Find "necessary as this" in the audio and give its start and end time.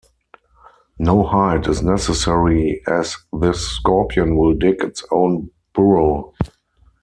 1.83-3.67